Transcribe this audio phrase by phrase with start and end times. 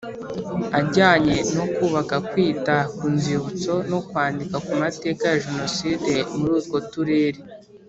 [0.79, 7.39] ajyanye no kubaka kwita ku Nzibutso no kwandika ku mateka ya Jenoside muri utwo Turere